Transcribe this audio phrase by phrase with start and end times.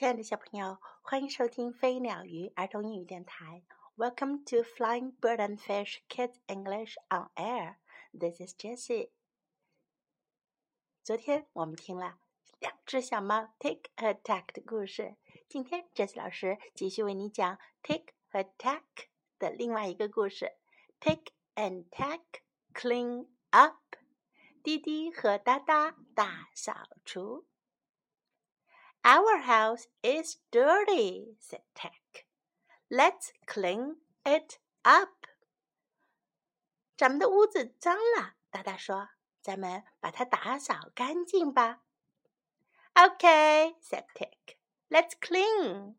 [0.00, 3.62] 亲爱的小朋友，欢迎收听飞鸟鱼儿童英语电台。
[3.98, 7.74] Welcome to Flying Bird and Fish Kids English on Air.
[8.18, 9.10] This is Jessie.
[11.04, 12.18] 昨天我们听了
[12.60, 18.84] 两只小猫 Tick 和 Tack 的故事，今天 Jessie 老师继续为你讲 Tick 和 Tack
[19.38, 20.54] 的另外一个故事。
[20.98, 21.26] Tick
[21.56, 22.22] and Tack
[22.72, 23.76] clean up.
[24.62, 27.44] 滴滴和哒哒大扫除。
[29.03, 32.25] Our house is dirty," said Tack.
[32.89, 35.27] "Let's clean it up."
[36.97, 41.83] 咱们的屋子脏了，大大说：“咱们把它打扫干净吧。”
[42.95, 44.57] "Okay," said Tick.
[44.89, 45.95] "Let's clean."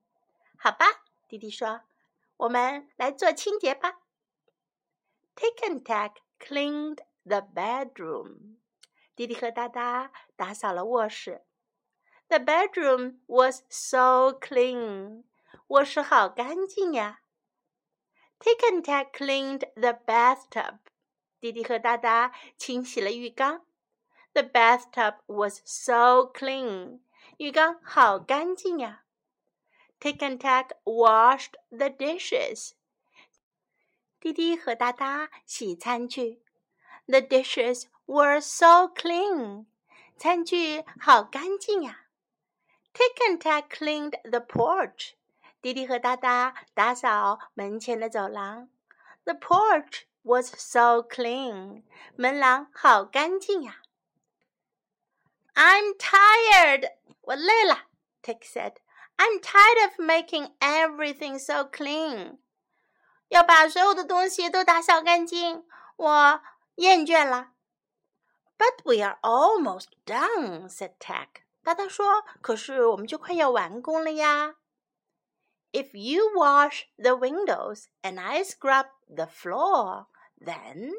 [0.58, 0.86] 好吧，
[1.28, 4.00] 弟弟说：“我们来做清洁吧。”
[5.36, 8.56] Tick and Tack cleaned the bedroom.
[9.14, 11.44] 弟弟和哒哒打扫了卧室。
[12.30, 15.22] the bedroom was so clean.
[15.68, 17.20] 卧室好干净呀。
[18.40, 20.78] Tick and Tack cleaned the bathtub.
[21.40, 23.64] 弟弟和哒哒清洗了浴缸。
[24.32, 27.00] The bathtub was so clean.
[27.38, 29.04] 浴缸好干净呀。
[30.00, 32.72] Tick and Tack washed the dishes.
[34.20, 36.42] 弟弟和哒哒洗餐具。
[37.06, 39.66] The dishes were so clean.
[40.16, 42.06] 餐具好干净呀。
[42.93, 45.13] Tic and Tac cleaned the porch.
[45.61, 48.69] 滴滴和哒哒打扫门前的走廊。
[49.23, 51.83] The porch was so clean.
[52.15, 53.77] 门廊好干净呀。
[55.53, 56.93] I'm tired.
[57.21, 57.85] 我累了。
[58.23, 58.75] Tic said.
[59.17, 62.39] I'm tired of making everything so clean.
[63.27, 65.65] 要把所有的东西都打扫干净，
[65.95, 66.41] 我
[66.75, 67.51] 厌倦了。
[68.57, 71.43] But we are almost done," said Tack.
[71.63, 74.55] 大大说：“可是我们就快要完工了呀。”
[75.71, 80.07] If you wash the windows and I scrub the floor,
[80.39, 80.91] then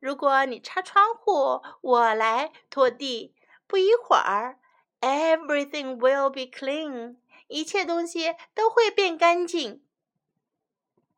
[0.00, 4.58] 如果你擦窗户，我来拖地，不一会儿
[5.00, 7.18] ，everything will be clean，
[7.48, 9.84] 一切东西都会变干净。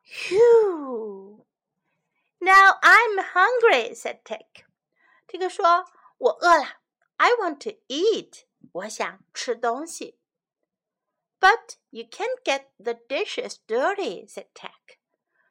[0.05, 1.45] Phew!
[2.41, 4.65] Now I'm hungry," said Tick.
[5.29, 5.87] Tick 说
[6.19, 6.81] ：“我饿了
[7.17, 10.20] ，I want to eat." 我想吃东西。
[11.40, 14.98] But you can't get the dishes dirty," said Tack.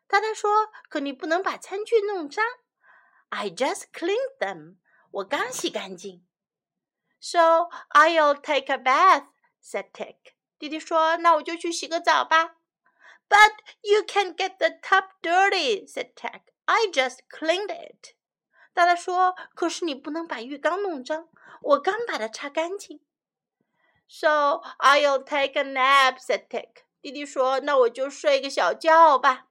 [0.08, 2.44] 太太说：“可你不能把餐具弄脏。”
[3.30, 4.76] I just cleaned them.
[5.10, 6.26] 我刚洗干净。
[7.20, 9.26] So I'll take a bath,"
[9.62, 10.34] said Tick.
[10.58, 12.56] 弟弟说：“那我就去洗个澡吧。”
[13.28, 16.42] But you can't get the tub dirty," said Tack.
[16.66, 18.14] I just cleaned it.
[18.72, 21.28] 大大说：“可是你不能把浴缸弄脏，
[21.62, 23.00] 我刚把它擦干净。”
[24.11, 26.83] so I'll take a nap," said Tick.
[27.01, 29.47] 弟弟说：“那我就睡个小觉吧。”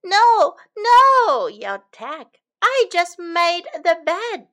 [0.00, 2.40] No, no, yelled Tack.
[2.60, 4.48] I just made the bed.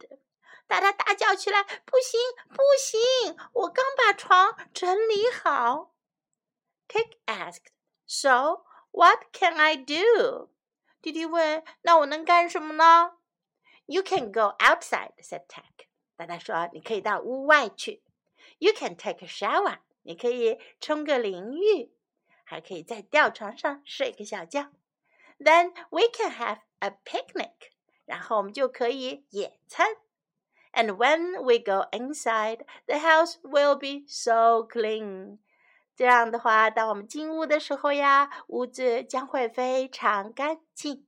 [0.68, 3.38] 大家大叫起来：“不行，不行！
[3.54, 5.96] 我刚把床整理好。”
[6.90, 7.72] Tick asked,
[8.06, 10.50] "So what can I do?"
[11.02, 13.14] 弟弟问：“那我能干什么呢？”
[13.88, 15.88] You can go outside," said Tack.
[16.18, 18.04] 大家说：“你可以到屋外去。”
[18.60, 21.92] You can take a shower，你可以冲个淋浴，
[22.44, 24.70] 还可以在吊床上睡个小觉。
[25.40, 27.72] Then we can have a picnic，
[28.06, 29.96] 然后我们就可以野餐。
[30.72, 35.40] And when we go inside, the house will be so clean。
[35.96, 41.06] 这样的话，当我们进屋的时候呀，屋子将会非常干净。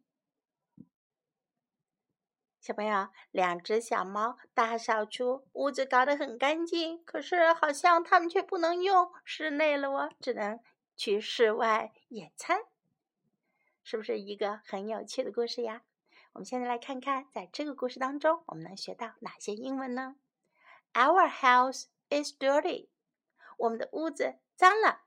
[2.61, 7.03] 小朋友，两只小猫大扫除，屋子搞得很干净。
[7.03, 10.59] 可是好像它们却不能用室内了哦，只能
[10.95, 12.59] 去室外野餐。
[13.83, 15.81] 是不是一个很有趣的故事呀？
[16.33, 20.17] 我们现在来看看，在这个故事当中，我们能学到哪些英文呢
[20.93, 22.89] ？Our house is dirty。
[23.57, 25.01] 我们的屋子脏了。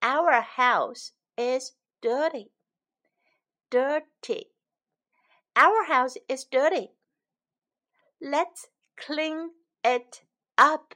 [0.00, 1.72] Our house is
[2.02, 2.50] dirty.
[3.70, 4.53] Dirty.
[5.55, 6.91] Our house is dirty.
[8.21, 9.51] Let's clean
[9.83, 10.23] it
[10.57, 10.95] up.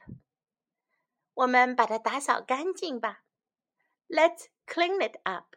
[1.34, 3.24] 我们把它打扫干净吧。
[4.08, 5.56] Let's clean it up.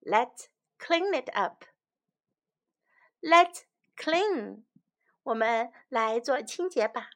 [0.00, 0.46] Let's
[0.78, 1.64] clean it up.
[3.20, 3.62] Let's
[3.96, 4.64] clean.
[5.22, 7.10] 我们来做清洁吧。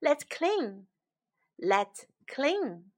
[0.00, 0.86] Let's clean.
[1.56, 2.90] Let's clean.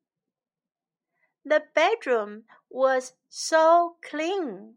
[1.44, 4.76] The bedroom was so clean.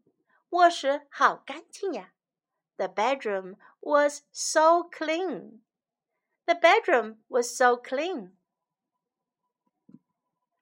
[0.49, 2.13] 卧室好干净呀。
[2.77, 5.59] the bedroom was so clean.
[6.47, 8.31] The bedroom was so clean.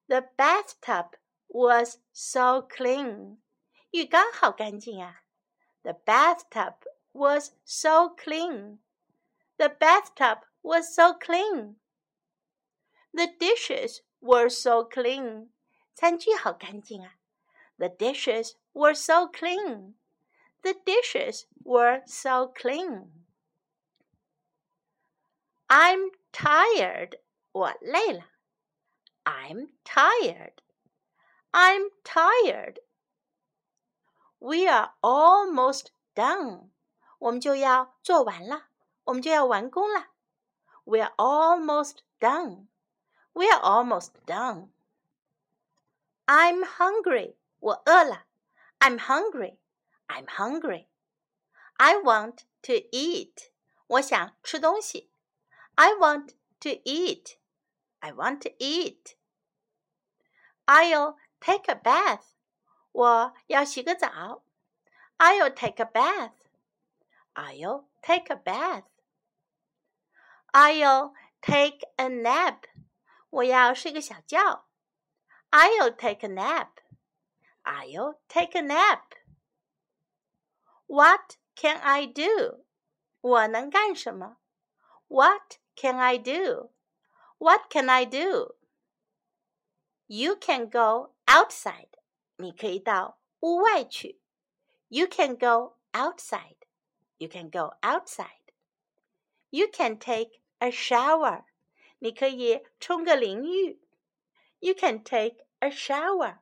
[0.09, 1.15] The bathtub
[1.47, 3.37] was so clean.
[3.91, 5.23] 浴缸好干净啊。
[5.83, 6.75] The bathtub
[7.13, 8.79] was so clean.
[9.57, 11.75] The bathtub was so clean.
[13.13, 15.49] The dishes were so clean.
[15.95, 17.15] 餐具好干净啊。
[17.77, 19.93] The dishes were so clean.
[20.63, 23.11] The dishes were so clean.
[25.67, 27.19] I'm tired.
[27.51, 28.25] 我累了。
[29.23, 30.55] I'm tired.
[31.51, 32.79] I'm tired.
[34.39, 36.71] We are almost done.
[37.19, 38.69] 我们就要做完了，
[39.05, 40.07] 我们就要完工了。
[40.85, 42.67] We are almost done.
[43.33, 44.69] We are almost done.
[46.25, 47.35] I'm hungry.
[47.59, 48.25] 我饿了。
[48.79, 49.57] I'm hungry.
[50.07, 50.87] I'm hungry.
[51.77, 53.51] I want to eat.
[53.87, 55.11] 我想吃东西。
[55.75, 57.37] I want to eat.
[57.99, 59.15] I want to eat.
[60.65, 62.33] I'll take a bath.
[62.91, 64.43] 我要洗个澡。
[65.17, 66.33] I'll take a bath.
[67.33, 68.83] I'll take a bath.
[70.51, 72.63] I'll take a nap.
[73.29, 74.65] 我要睡个小觉。
[75.51, 76.79] I'll take a nap.
[77.63, 79.15] I'll take a nap.
[80.93, 82.63] What can I do?
[83.21, 84.37] 我能干什么？
[85.07, 86.71] What can I do?
[87.37, 88.55] What can I do?
[90.07, 91.89] You can go outside.
[92.37, 94.19] 你可以到屋外去。
[94.87, 96.57] You can go outside.
[97.17, 98.53] You can go outside.
[99.49, 101.43] You can take a shower.
[101.99, 103.81] 你可以冲个淋浴。
[104.59, 106.39] You can take a shower.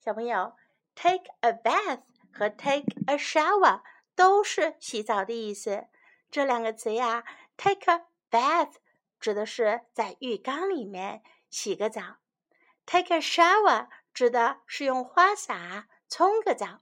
[0.00, 0.56] 小朋友，
[0.94, 3.81] take a bath 和 take a shower
[4.15, 5.87] 都是洗澡的意思。
[6.31, 7.23] 这两个词呀
[7.57, 8.75] ，take a bath
[9.19, 12.17] 指的是在浴缸里面洗个澡
[12.85, 16.81] ，take a shower 指的是用花洒冲个澡。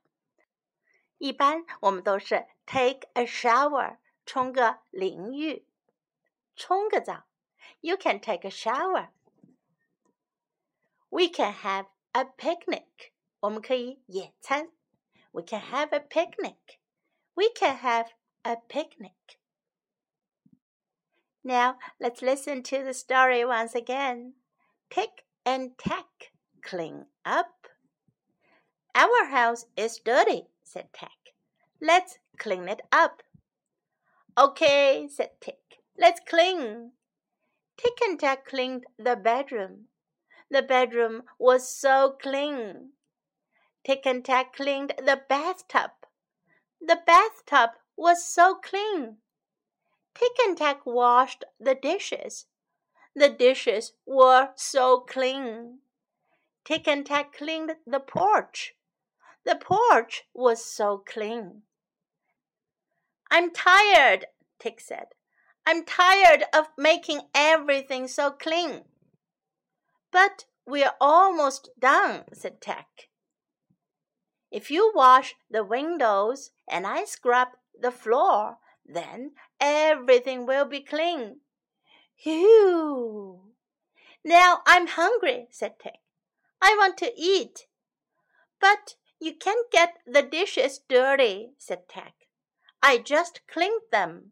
[1.17, 5.65] 一般我们都是 take a shower，冲个淋浴，
[6.55, 7.25] 冲个澡。
[7.79, 9.09] You can take a shower.
[11.09, 13.11] We can have a picnic.
[13.39, 14.71] 我们可以野餐。
[15.37, 16.79] We can have a picnic.
[17.35, 18.07] We can have
[18.43, 19.37] a picnic.
[21.43, 24.33] Now let's listen to the story once again.
[24.89, 26.31] Tick and tack,
[26.63, 27.67] clean up.
[28.95, 31.35] Our house is dirty, said Tack.
[31.79, 33.21] Let's clean it up.
[34.39, 35.83] Okay, said Tick.
[35.99, 36.93] Let's clean.
[37.77, 39.85] Tick and Tack cleaned the bedroom.
[40.49, 42.93] The bedroom was so clean.
[43.85, 45.91] Tick and Tack cleaned the bathtub.
[46.81, 49.17] The bathtub was so clean.
[50.13, 52.45] Tick and Tack washed the dishes.
[53.15, 55.79] The dishes were so clean.
[56.65, 58.75] Tick and Tack cleaned the porch.
[59.45, 61.63] The porch was so clean.
[63.31, 64.25] I'm tired,
[64.59, 65.07] Tick said.
[65.65, 68.83] I'm tired of making everything so clean.
[70.11, 73.09] But we're almost done, said Tack.
[74.57, 77.49] If you wash the windows and I scrub
[77.79, 81.41] the floor, then everything will be clean.
[82.17, 83.53] Phew!
[84.25, 85.99] Now I'm hungry, said Tick.
[86.59, 87.67] I want to eat.
[88.59, 92.15] But you can't get the dishes dirty, said Tack.
[92.81, 94.31] I just cleaned them.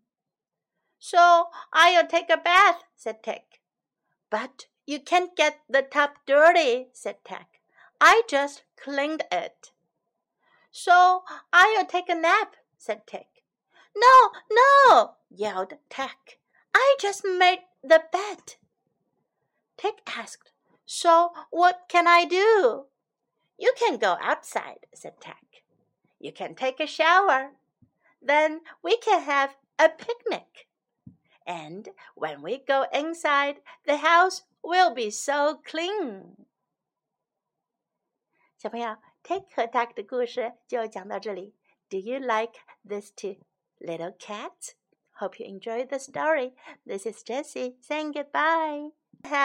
[0.98, 3.62] So I'll take a bath, said Tick.
[4.32, 7.62] But you can't get the tub dirty, said Tack.
[8.02, 9.70] I just cleaned it
[10.75, 13.27] So I'll take a nap, said Tick.
[13.97, 16.39] No, no, yelled Tack.
[16.75, 18.55] I just made the bed.
[19.77, 20.53] Tick asked,
[20.87, 22.85] So what can I do?
[23.59, 25.63] You can go outside, said Tack.
[26.19, 27.53] You can take a shower.
[28.23, 30.69] Then we can have a picnic.
[31.47, 33.57] And when we go inside,
[33.87, 36.47] the house will be so clean.
[38.59, 41.55] 小朋友 ，Take 和 Duck 的故事就讲到这里。
[41.89, 43.37] Do you like this two
[43.81, 44.75] little cats?
[45.21, 46.55] Hope you enjoyed the story.
[46.87, 48.93] This is Jessie saying goodbye.
[49.25, 49.39] Have